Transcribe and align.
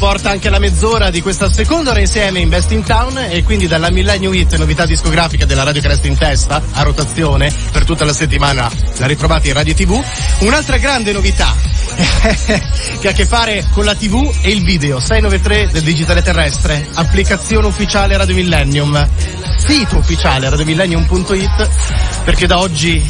porta 0.00 0.30
anche 0.30 0.48
la 0.48 0.58
mezz'ora 0.58 1.10
di 1.10 1.20
questa 1.20 1.50
seconda 1.50 1.90
ora 1.90 2.00
insieme 2.00 2.38
in 2.40 2.48
Best 2.48 2.70
in 2.70 2.82
Town 2.82 3.18
e 3.18 3.42
quindi 3.42 3.66
dalla 3.66 3.90
Millennium 3.90 4.32
Hit, 4.32 4.56
novità 4.56 4.86
discografica 4.86 5.44
della 5.44 5.62
Radio 5.62 5.82
Crest 5.82 6.06
in 6.06 6.16
testa, 6.16 6.62
a 6.72 6.82
rotazione 6.82 7.52
per 7.70 7.84
tutta 7.84 8.06
la 8.06 8.14
settimana, 8.14 8.70
la 8.96 9.06
ritrovate 9.06 9.48
in 9.48 9.54
Radio 9.54 9.74
TV. 9.74 10.02
Un'altra 10.38 10.78
grande 10.78 11.12
novità 11.12 11.54
che 12.98 13.08
ha 13.08 13.10
a 13.10 13.12
che 13.12 13.26
fare 13.26 13.66
con 13.72 13.84
la 13.84 13.94
TV 13.94 14.34
e 14.40 14.50
il 14.50 14.64
video, 14.64 15.00
693 15.00 15.68
del 15.70 15.82
digitale 15.82 16.22
terrestre, 16.22 16.88
applicazione 16.94 17.66
ufficiale 17.66 18.16
Radio 18.16 18.34
Millennium, 18.34 19.06
sito 19.58 19.98
ufficiale 19.98 20.48
radiomillennium.it 20.48 21.68
perché 22.24 22.46
da 22.46 22.58
oggi 22.58 23.02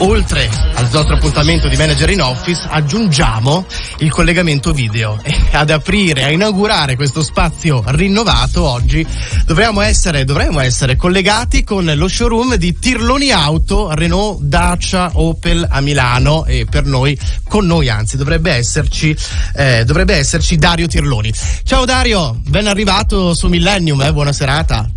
oltre 0.00 0.48
al 0.74 0.88
nostro 0.90 1.14
appuntamento 1.14 1.68
di 1.68 1.76
manager 1.76 2.10
in 2.10 2.22
office 2.22 2.66
aggiungiamo 2.68 3.66
il 3.98 4.10
collegamento 4.10 4.72
video 4.72 5.18
e 5.22 5.34
ad 5.52 5.70
aprire, 5.70 6.24
a 6.24 6.30
inaugurare 6.30 6.96
questo 6.96 7.22
spazio 7.22 7.82
rinnovato 7.86 8.62
oggi 8.62 9.06
dovremmo 9.44 9.80
essere, 9.80 10.24
dovremmo 10.24 10.60
essere 10.60 10.96
collegati 10.96 11.64
con 11.64 11.84
lo 11.94 12.08
showroom 12.08 12.54
di 12.54 12.78
Tirloni 12.78 13.30
Auto, 13.30 13.92
Renault, 13.92 14.40
Dacia, 14.42 15.10
Opel 15.14 15.66
a 15.68 15.80
Milano 15.80 16.44
e 16.46 16.66
per 16.68 16.86
noi, 16.86 17.18
con 17.46 17.66
noi 17.66 17.88
anzi, 17.88 18.16
dovrebbe 18.16 18.52
esserci, 18.52 19.14
eh, 19.54 19.84
dovrebbe 19.84 20.14
esserci 20.14 20.56
Dario 20.56 20.86
Tirloni. 20.86 21.32
Ciao 21.64 21.84
Dario, 21.84 22.40
ben 22.46 22.66
arrivato 22.66 23.34
su 23.34 23.48
Millennium, 23.48 24.00
eh, 24.02 24.12
buona 24.12 24.32
serata. 24.32 24.88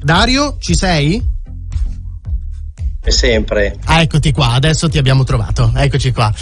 Dario, 0.00 0.56
ci 0.60 0.74
sei? 0.74 1.33
Sempre. 3.10 3.76
Ah, 3.84 4.00
eccoti 4.00 4.32
qua, 4.32 4.52
adesso 4.52 4.88
ti 4.88 4.98
abbiamo 4.98 5.24
trovato. 5.24 5.72
Eccoci 5.74 6.12
qua. 6.12 6.32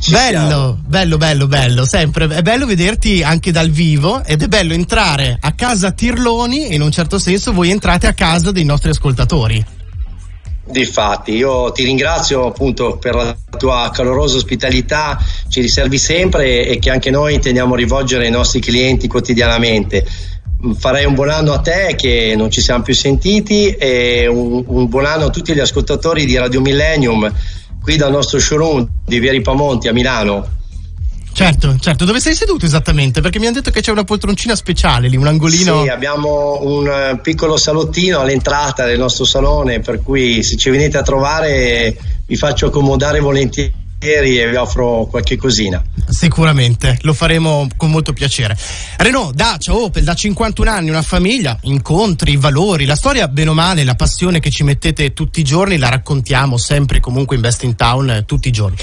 Ci 0.00 0.12
bello, 0.12 0.46
siamo. 0.46 0.78
bello, 0.86 1.16
bello, 1.16 1.46
bello, 1.46 1.84
sempre. 1.84 2.28
È 2.28 2.42
bello 2.42 2.66
vederti 2.66 3.22
anche 3.22 3.50
dal 3.50 3.70
vivo 3.70 4.22
ed 4.24 4.42
è 4.42 4.46
bello 4.46 4.72
entrare 4.72 5.36
a 5.40 5.52
casa 5.52 5.90
Tirloni, 5.90 6.74
in 6.74 6.82
un 6.82 6.90
certo 6.90 7.18
senso 7.18 7.52
voi 7.52 7.70
entrate 7.70 8.06
a 8.06 8.12
casa 8.12 8.52
dei 8.52 8.64
nostri 8.64 8.90
ascoltatori. 8.90 9.76
Difatti, 10.70 11.32
io 11.32 11.72
ti 11.72 11.82
ringrazio 11.82 12.46
appunto 12.46 12.98
per 12.98 13.14
la 13.14 13.36
tua 13.56 13.90
calorosa 13.92 14.36
ospitalità, 14.36 15.18
ci 15.48 15.62
riservi 15.62 15.96
sempre 15.96 16.66
e 16.66 16.78
che 16.78 16.90
anche 16.90 17.10
noi 17.10 17.34
intendiamo 17.34 17.74
rivolgere 17.74 18.26
ai 18.26 18.30
nostri 18.30 18.60
clienti 18.60 19.08
quotidianamente 19.08 20.06
farei 20.76 21.04
un 21.04 21.14
buon 21.14 21.30
anno 21.30 21.52
a 21.52 21.60
te 21.60 21.94
che 21.96 22.34
non 22.36 22.50
ci 22.50 22.60
siamo 22.60 22.82
più 22.82 22.94
sentiti 22.94 23.70
e 23.70 24.26
un, 24.26 24.64
un, 24.66 24.88
buon 24.88 25.06
anno 25.06 25.26
a 25.26 25.30
tutti 25.30 25.54
gli 25.54 25.60
ascoltatori 25.60 26.24
di 26.24 26.36
Radio 26.36 26.60
Millennium 26.60 27.32
qui 27.80 27.96
dal 27.96 28.10
nostro 28.10 28.38
showroom 28.38 28.86
di 29.04 29.18
Via 29.20 29.30
Ripamonti 29.32 29.88
a 29.88 29.92
Milano. 29.92 30.56
Certo, 31.32 31.76
certo, 31.78 32.04
dove 32.04 32.18
sei 32.18 32.34
seduto 32.34 32.64
esattamente? 32.66 33.20
Perché 33.20 33.38
mi 33.38 33.46
hanno 33.46 33.54
detto 33.54 33.70
che 33.70 33.80
c'è 33.80 33.92
una 33.92 34.02
poltroncina 34.02 34.56
speciale 34.56 35.06
lì, 35.06 35.16
un 35.16 35.28
angolino. 35.28 35.84
Sì, 35.84 35.88
abbiamo 35.88 36.58
un 36.62 36.88
eh, 36.88 37.18
piccolo 37.22 37.56
salottino 37.56 38.18
all'entrata 38.18 38.84
del 38.84 38.98
nostro 38.98 39.24
salone, 39.24 39.78
per 39.78 40.02
cui 40.02 40.42
se 40.42 40.56
ci 40.56 40.68
venite 40.70 40.98
a 40.98 41.02
trovare 41.02 41.96
vi 42.26 42.36
faccio 42.36 42.66
accomodare 42.66 43.20
volentieri 43.20 43.72
e 44.00 44.48
vi 44.48 44.56
offro 44.56 45.06
qualche 45.06 45.36
cosina. 45.36 45.82
Sicuramente, 46.08 46.98
lo 47.02 47.12
faremo 47.12 47.66
con 47.76 47.90
molto 47.90 48.12
piacere. 48.12 48.56
Renault, 48.96 49.34
Dacia, 49.34 49.74
Opel, 49.74 50.04
da 50.04 50.14
51 50.14 50.70
anni, 50.70 50.90
una 50.90 51.02
famiglia, 51.02 51.58
incontri, 51.62 52.36
valori, 52.36 52.84
la 52.84 52.94
storia 52.94 53.26
bene 53.28 53.50
o 53.50 53.54
male, 53.54 53.84
la 53.84 53.96
passione 53.96 54.38
che 54.38 54.50
ci 54.50 54.62
mettete 54.62 55.12
tutti 55.12 55.40
i 55.40 55.44
giorni 55.44 55.78
la 55.78 55.88
raccontiamo 55.88 56.56
sempre 56.56 57.00
comunque 57.00 57.36
in 57.36 57.42
Best 57.42 57.64
in 57.64 57.74
Town 57.74 58.10
eh, 58.10 58.24
tutti 58.24 58.48
i 58.48 58.52
giorni. 58.52 58.76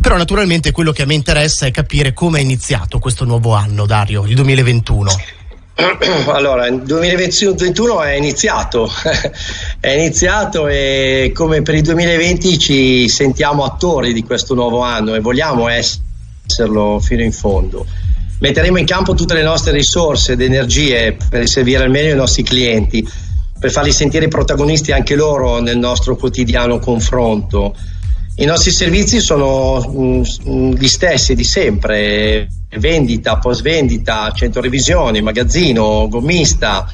Però 0.00 0.16
naturalmente 0.16 0.70
quello 0.70 0.92
che 0.92 1.02
a 1.02 1.06
me 1.06 1.14
interessa 1.14 1.66
è 1.66 1.70
capire 1.70 2.12
come 2.14 2.38
è 2.38 2.42
iniziato 2.42 2.98
questo 2.98 3.24
nuovo 3.24 3.54
anno, 3.54 3.86
Dario, 3.86 4.24
il 4.24 4.34
2021. 4.34 5.40
Allora, 6.26 6.66
il 6.66 6.82
2021 6.82 8.02
è 8.02 8.12
iniziato, 8.12 8.90
è 9.80 9.88
iniziato 9.88 10.68
e 10.68 11.32
come 11.34 11.62
per 11.62 11.74
il 11.74 11.82
2020 11.82 12.58
ci 12.58 13.08
sentiamo 13.08 13.64
attori 13.64 14.12
di 14.12 14.22
questo 14.22 14.54
nuovo 14.54 14.80
anno 14.80 15.14
e 15.14 15.20
vogliamo 15.20 15.68
esserlo 15.68 17.00
fino 17.00 17.22
in 17.22 17.32
fondo. 17.32 17.86
Metteremo 18.40 18.76
in 18.76 18.86
campo 18.86 19.14
tutte 19.14 19.34
le 19.34 19.42
nostre 19.42 19.72
risorse 19.72 20.32
ed 20.32 20.40
energie 20.40 21.16
per 21.30 21.48
servire 21.48 21.84
al 21.84 21.90
meglio 21.90 22.12
i 22.12 22.16
nostri 22.16 22.42
clienti, 22.42 23.08
per 23.58 23.70
farli 23.70 23.92
sentire 23.92 24.28
protagonisti 24.28 24.92
anche 24.92 25.14
loro 25.14 25.60
nel 25.60 25.78
nostro 25.78 26.16
quotidiano 26.16 26.80
confronto. 26.80 27.74
I 28.36 28.44
nostri 28.44 28.72
servizi 28.72 29.20
sono 29.20 29.80
mm, 29.88 30.22
mm, 30.48 30.72
gli 30.72 30.88
stessi 30.88 31.34
di 31.34 31.44
sempre 31.44 32.48
vendita, 32.78 33.38
post 33.38 33.62
vendita, 33.62 34.32
centro 34.34 34.60
revisioni, 34.60 35.20
magazzino, 35.20 36.08
gommista. 36.08 36.92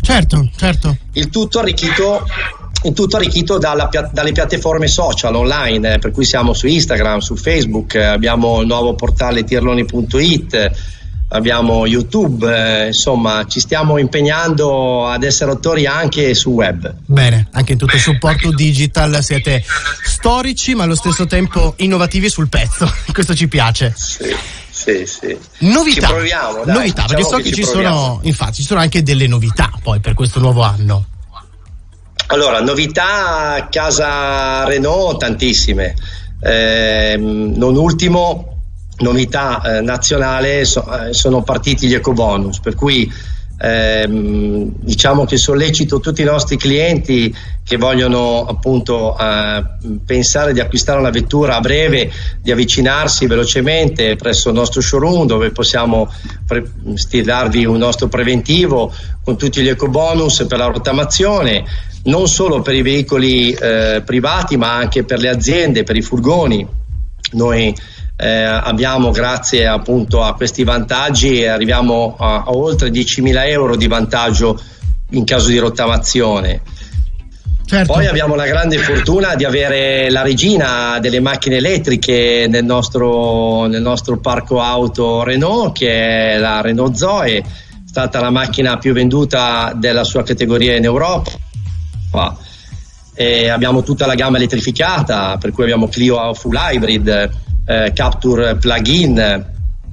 Certo, 0.00 0.48
certo. 0.56 0.96
Il 1.12 1.28
tutto 1.28 1.58
arricchito, 1.58 2.26
il 2.84 2.92
tutto 2.92 3.16
arricchito 3.16 3.58
dalla, 3.58 3.88
dalle 4.12 4.32
piattaforme 4.32 4.88
social 4.88 5.34
online, 5.34 5.94
eh, 5.94 5.98
per 5.98 6.10
cui 6.10 6.24
siamo 6.24 6.52
su 6.52 6.66
Instagram, 6.66 7.18
su 7.18 7.36
Facebook, 7.36 7.94
eh, 7.94 8.04
abbiamo 8.04 8.60
il 8.60 8.66
nuovo 8.66 8.94
portale 8.94 9.44
tirloni.it, 9.44 10.70
abbiamo 11.28 11.86
YouTube, 11.86 12.84
eh, 12.84 12.86
insomma 12.88 13.44
ci 13.46 13.60
stiamo 13.60 13.98
impegnando 13.98 15.06
ad 15.06 15.22
essere 15.22 15.52
attori 15.52 15.86
anche 15.86 16.34
su 16.34 16.50
web. 16.50 16.94
Bene, 17.06 17.48
anche 17.52 17.72
in 17.72 17.78
tutto 17.78 17.94
il 17.94 18.02
supporto 18.02 18.50
digital 18.50 19.22
siete 19.22 19.62
storici 20.02 20.74
ma 20.74 20.84
allo 20.84 20.96
stesso 20.96 21.26
tempo 21.26 21.74
innovativi 21.76 22.28
sul 22.30 22.48
pezzo, 22.48 22.90
questo 23.12 23.34
ci 23.34 23.48
piace. 23.48 23.92
Sì. 23.96 24.49
Sì, 24.70 25.04
sì. 25.04 25.36
Novità, 25.58 26.08
proviamo, 26.08 26.64
dai, 26.64 26.74
novità 26.74 27.02
diciamo 27.02 27.08
perché 27.08 27.22
so 27.22 27.36
che, 27.36 27.42
che 27.42 27.48
ci, 27.48 27.54
ci 27.54 27.64
sono, 27.64 28.20
infatti, 28.22 28.54
ci 28.54 28.62
sono 28.62 28.80
anche 28.80 29.02
delle 29.02 29.26
novità 29.26 29.70
poi 29.82 30.00
per 30.00 30.14
questo 30.14 30.38
nuovo 30.38 30.62
anno. 30.62 31.04
Allora, 32.28 32.60
novità 32.60 33.66
casa 33.70 34.64
Renault 34.64 35.18
tantissime. 35.18 35.96
Eh, 36.40 37.16
non 37.18 37.76
ultimo, 37.76 38.62
novità 38.98 39.60
eh, 39.62 39.80
nazionale, 39.80 40.64
so, 40.64 40.86
eh, 40.90 41.12
sono 41.12 41.42
partiti 41.42 41.88
gli 41.88 41.94
eco 41.94 42.12
bonus, 42.12 42.60
per 42.60 42.74
cui 42.76 43.12
ehm, 43.60 44.72
diciamo 44.80 45.24
che 45.24 45.36
sollecito 45.36 46.00
tutti 46.00 46.22
i 46.22 46.24
nostri 46.24 46.56
clienti 46.56 47.34
che 47.62 47.76
vogliono 47.76 48.46
appunto 48.46 49.16
eh, 49.16 49.62
pensare 50.04 50.52
di 50.52 50.60
acquistare 50.60 50.98
una 50.98 51.10
vettura 51.10 51.56
a 51.56 51.60
breve, 51.60 52.10
di 52.40 52.50
avvicinarsi 52.50 53.26
velocemente 53.26 54.16
presso 54.16 54.48
il 54.48 54.54
nostro 54.54 54.80
showroom 54.80 55.26
dove 55.26 55.50
possiamo 55.50 56.10
pre- 56.46 56.68
stilarvi 56.94 57.64
un 57.66 57.76
nostro 57.76 58.08
preventivo 58.08 58.92
con 59.22 59.36
tutti 59.36 59.62
gli 59.62 59.68
eco 59.68 59.88
bonus 59.88 60.44
per 60.48 60.58
la 60.58 60.66
rottamazione, 60.66 61.64
non 62.04 62.26
solo 62.26 62.62
per 62.62 62.74
i 62.74 62.82
veicoli 62.82 63.52
eh, 63.52 64.02
privati 64.04 64.56
ma 64.56 64.74
anche 64.74 65.04
per 65.04 65.20
le 65.20 65.28
aziende, 65.28 65.84
per 65.84 65.96
i 65.96 66.02
furgoni. 66.02 66.66
Noi 67.32 67.72
eh, 68.20 68.42
abbiamo 68.42 69.10
grazie 69.10 69.66
appunto 69.66 70.22
a 70.22 70.34
questi 70.34 70.62
vantaggi 70.62 71.46
arriviamo 71.46 72.16
a, 72.18 72.44
a 72.46 72.50
oltre 72.50 72.90
10.000 72.90 73.48
euro 73.48 73.76
di 73.76 73.86
vantaggio 73.86 74.60
in 75.10 75.24
caso 75.24 75.48
di 75.48 75.58
rottamazione. 75.58 76.60
Certo. 77.64 77.92
Poi 77.92 78.06
abbiamo 78.06 78.34
la 78.34 78.46
grande 78.46 78.78
fortuna 78.78 79.36
di 79.36 79.44
avere 79.44 80.10
la 80.10 80.22
regina 80.22 80.98
delle 80.98 81.20
macchine 81.20 81.56
elettriche 81.56 82.46
nel 82.48 82.64
nostro, 82.64 83.66
nel 83.66 83.80
nostro 83.80 84.18
parco 84.18 84.60
auto 84.60 85.22
Renault, 85.22 85.76
che 85.76 86.32
è 86.32 86.38
la 86.38 86.60
Renault 86.60 86.96
Zoe, 86.96 87.38
è 87.38 87.44
stata 87.86 88.20
la 88.20 88.30
macchina 88.30 88.76
più 88.76 88.92
venduta 88.92 89.72
della 89.74 90.02
sua 90.02 90.24
categoria 90.24 90.76
in 90.76 90.84
Europa. 90.84 91.30
E 93.14 93.48
abbiamo 93.48 93.84
tutta 93.84 94.04
la 94.04 94.14
gamma 94.14 94.36
elettrificata, 94.36 95.38
per 95.38 95.52
cui 95.52 95.62
abbiamo 95.62 95.86
Clio 95.86 96.34
Full 96.34 96.56
Hybrid, 96.56 97.30
eh, 97.70 97.92
Capture 97.94 98.56
plugin 98.56 99.46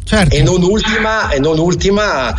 certo. 0.03 0.35
e, 0.35 0.41
non 0.41 0.63
ultima, 0.63 1.29
e 1.29 1.39
non 1.39 1.59
ultima 1.59 2.35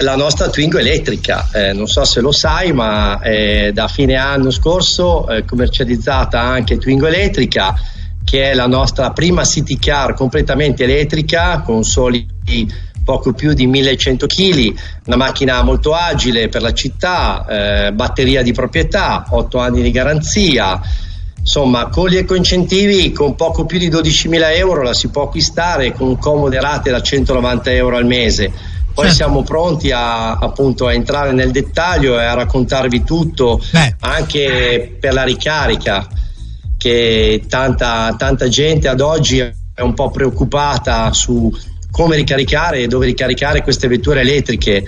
la 0.00 0.16
nostra 0.16 0.50
Twingo 0.50 0.78
elettrica, 0.78 1.48
eh, 1.52 1.72
non 1.72 1.86
so 1.86 2.04
se 2.04 2.20
lo 2.20 2.32
sai, 2.32 2.72
ma 2.72 3.18
eh, 3.22 3.70
da 3.72 3.88
fine 3.88 4.16
anno 4.16 4.50
scorso 4.50 5.26
è 5.26 5.44
commercializzata 5.44 6.38
anche 6.38 6.76
Twingo 6.76 7.06
elettrica, 7.06 7.74
che 8.22 8.50
è 8.50 8.54
la 8.54 8.66
nostra 8.66 9.12
prima 9.12 9.44
city 9.44 9.78
car 9.78 10.12
completamente 10.12 10.84
elettrica 10.84 11.60
con 11.60 11.82
soli 11.82 12.26
poco 13.02 13.32
più 13.32 13.54
di 13.54 13.66
1100 13.66 14.26
kg, 14.26 14.74
una 15.06 15.16
macchina 15.16 15.62
molto 15.62 15.94
agile 15.94 16.48
per 16.48 16.60
la 16.60 16.74
città, 16.74 17.46
eh, 17.48 17.92
batteria 17.92 18.42
di 18.42 18.52
proprietà, 18.52 19.26
8 19.30 19.58
anni 19.58 19.80
di 19.80 19.92
garanzia, 19.92 20.80
insomma 21.46 21.86
con 21.86 22.08
gli 22.08 22.16
ecoincentivi 22.16 23.12
con 23.12 23.36
poco 23.36 23.66
più 23.66 23.78
di 23.78 23.88
12.000 23.88 24.56
euro 24.56 24.82
la 24.82 24.92
si 24.94 25.10
può 25.10 25.22
acquistare 25.22 25.92
con 25.92 26.18
comode 26.18 26.60
rate 26.60 26.90
da 26.90 27.00
190 27.00 27.70
euro 27.70 27.96
al 27.96 28.04
mese 28.04 28.50
poi 28.92 29.04
certo. 29.04 29.14
siamo 29.14 29.42
pronti 29.42 29.90
a, 29.92 30.32
appunto, 30.32 30.86
a 30.86 30.94
entrare 30.94 31.32
nel 31.32 31.50
dettaglio 31.50 32.18
e 32.18 32.24
a 32.24 32.32
raccontarvi 32.32 33.04
tutto 33.04 33.60
Beh. 33.70 33.96
anche 34.00 34.96
per 34.98 35.12
la 35.12 35.22
ricarica 35.22 36.08
che 36.78 37.44
tanta, 37.46 38.14
tanta 38.16 38.48
gente 38.48 38.88
ad 38.88 39.00
oggi 39.00 39.38
è 39.38 39.82
un 39.82 39.92
po' 39.92 40.10
preoccupata 40.10 41.12
su 41.12 41.54
come 41.90 42.16
ricaricare 42.16 42.80
e 42.80 42.86
dove 42.86 43.04
ricaricare 43.06 43.62
queste 43.62 43.86
vetture 43.86 44.20
elettriche, 44.20 44.84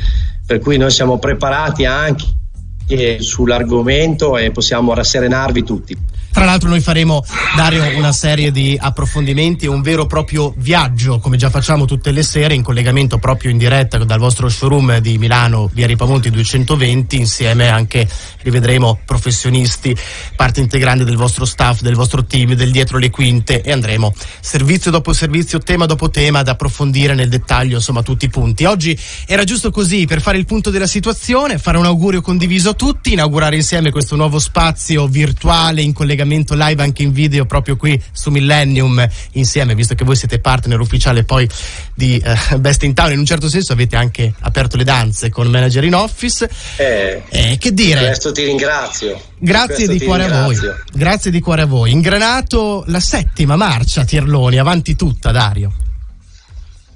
per 0.46 0.58
cui 0.58 0.78
noi 0.78 0.90
siamo 0.90 1.18
preparati 1.18 1.84
anche 1.84 3.20
sull'argomento 3.20 4.38
e 4.38 4.50
possiamo 4.50 4.94
rasserenarvi 4.94 5.64
tutti. 5.64 5.96
Tra 6.38 6.46
l'altro 6.46 6.68
noi 6.68 6.80
faremo, 6.80 7.24
Dario, 7.56 7.98
una 7.98 8.12
serie 8.12 8.52
di 8.52 8.78
approfondimenti 8.80 9.64
e 9.64 9.68
un 9.68 9.82
vero 9.82 10.04
e 10.04 10.06
proprio 10.06 10.54
viaggio, 10.56 11.18
come 11.18 11.36
già 11.36 11.50
facciamo 11.50 11.84
tutte 11.84 12.12
le 12.12 12.22
sere, 12.22 12.54
in 12.54 12.62
collegamento 12.62 13.18
proprio 13.18 13.50
in 13.50 13.58
diretta 13.58 13.98
dal 13.98 14.20
vostro 14.20 14.48
showroom 14.48 14.98
di 14.98 15.18
Milano, 15.18 15.68
via 15.72 15.88
Ripamonti 15.88 16.30
220, 16.30 17.16
insieme 17.16 17.66
anche 17.68 18.08
rivedremo 18.42 19.00
professionisti, 19.04 19.96
parte 20.36 20.60
integrante 20.60 21.02
del 21.02 21.16
vostro 21.16 21.44
staff, 21.44 21.80
del 21.80 21.96
vostro 21.96 22.24
team, 22.24 22.52
del 22.52 22.70
dietro 22.70 22.98
le 22.98 23.10
quinte 23.10 23.60
e 23.60 23.72
andremo 23.72 24.14
servizio 24.40 24.92
dopo 24.92 25.12
servizio, 25.12 25.58
tema 25.58 25.86
dopo 25.86 26.08
tema 26.08 26.38
ad 26.38 26.48
approfondire 26.48 27.14
nel 27.14 27.28
dettaglio 27.28 27.78
insomma 27.78 28.04
tutti 28.04 28.26
i 28.26 28.30
punti. 28.30 28.64
Oggi 28.64 28.96
era 29.26 29.42
giusto 29.42 29.72
così 29.72 30.06
per 30.06 30.20
fare 30.20 30.38
il 30.38 30.44
punto 30.44 30.70
della 30.70 30.86
situazione, 30.86 31.58
fare 31.58 31.78
un 31.78 31.84
augurio 31.84 32.20
condiviso 32.20 32.70
a 32.70 32.74
tutti, 32.74 33.14
inaugurare 33.14 33.56
insieme 33.56 33.90
questo 33.90 34.14
nuovo 34.14 34.38
spazio 34.38 35.08
virtuale 35.08 35.82
in 35.82 35.92
collegamento 35.92 36.26
collegamento 36.28 36.54
live 36.54 36.82
anche 36.82 37.02
in 37.02 37.12
video 37.12 37.46
proprio 37.46 37.76
qui 37.76 38.00
su 38.12 38.30
Millennium 38.30 39.06
insieme, 39.32 39.74
visto 39.74 39.94
che 39.94 40.04
voi 40.04 40.16
siete 40.16 40.38
partner 40.38 40.78
ufficiale 40.78 41.24
poi 41.24 41.48
di 41.94 42.22
uh, 42.22 42.58
Best 42.58 42.82
in 42.82 42.94
Town, 42.94 43.12
in 43.12 43.18
un 43.18 43.24
certo 43.24 43.48
senso 43.48 43.72
avete 43.72 43.96
anche 43.96 44.32
aperto 44.40 44.76
le 44.76 44.84
danze 44.84 45.30
con 45.30 45.48
Manager 45.48 45.84
in 45.84 45.94
Office. 45.94 46.48
Eh, 46.76 47.22
eh, 47.28 47.56
che 47.58 47.72
dire? 47.72 48.06
Questo 48.06 48.32
ti 48.32 48.44
ringrazio. 48.44 49.20
Grazie 49.38 49.88
di 49.88 50.00
cuore 50.00 50.26
ringrazio. 50.26 50.70
a 50.70 50.74
voi. 50.74 50.82
Grazie 50.92 51.30
di 51.30 51.40
cuore 51.40 51.62
a 51.62 51.66
voi. 51.66 51.90
Ingranato 51.90 52.84
la 52.86 53.00
settima 53.00 53.56
marcia 53.56 54.04
Tirloni, 54.04 54.58
avanti 54.58 54.94
tutta 54.94 55.32
Dario. 55.32 55.87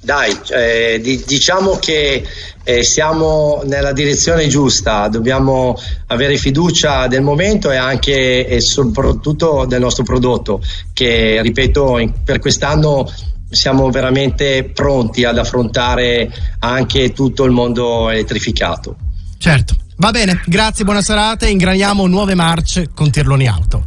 Dai, 0.05 0.37
eh, 0.51 0.99
di, 1.01 1.23
diciamo 1.25 1.77
che 1.77 2.27
eh, 2.65 2.83
siamo 2.83 3.63
nella 3.67 3.93
direzione 3.93 4.49
giusta, 4.49 5.07
dobbiamo 5.07 5.77
avere 6.09 6.37
fiducia 6.37 7.07
del 7.07 7.23
momento 7.23 7.71
e 7.71 7.77
anche 7.77 8.45
e 8.45 8.61
soprattutto 8.61 9.65
del 9.65 9.81
nostro 9.81 10.03
prodotto, 10.03 10.61
che 10.93 11.41
ripeto, 11.41 11.99
in, 11.99 12.13
per 12.25 12.41
quest'anno 12.41 13.09
siamo 13.49 13.91
veramente 13.91 14.65
pronti 14.65 15.23
ad 15.23 15.39
affrontare 15.39 16.29
anche 16.59 17.13
tutto 17.13 17.45
il 17.45 17.53
mondo 17.53 18.11
elettrificato. 18.11 18.97
Certo, 19.39 19.77
va 19.99 20.11
bene, 20.11 20.43
grazie, 20.47 20.85
buona 20.85 21.03
serata, 21.03 21.47
ingraniamo 21.47 22.09
nuove 22.09 22.35
marce 22.35 22.91
con 22.93 23.09
Tirloni 23.09 23.47
Auto. 23.47 23.87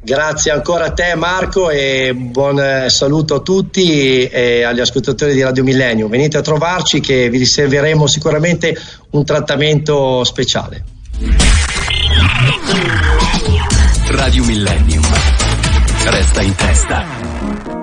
Grazie 0.00 0.52
ancora 0.52 0.86
a 0.86 0.92
te 0.92 1.14
Marco 1.16 1.70
e 1.70 2.14
buon 2.14 2.60
eh, 2.60 2.88
saluto 2.88 3.34
a 3.34 3.40
tutti 3.40 4.26
e 4.26 4.62
agli 4.62 4.80
ascoltatori 4.80 5.34
di 5.34 5.42
Radio 5.42 5.64
Millennium. 5.64 6.08
Venite 6.08 6.38
a 6.38 6.40
trovarci 6.40 7.00
che 7.00 7.28
vi 7.28 7.38
riserveremo 7.38 8.06
sicuramente 8.06 8.76
un 9.10 9.24
trattamento 9.24 10.22
speciale. 10.24 10.84
Radio 14.10 14.44
Millennium. 14.44 15.04
Resta 16.04 16.42
in 16.42 16.54
testa. 16.54 17.77